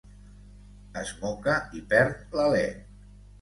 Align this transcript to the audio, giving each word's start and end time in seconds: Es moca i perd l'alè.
Es 1.01 1.11
moca 1.25 1.59
i 1.81 1.83
perd 1.93 2.35
l'alè. 2.41 2.65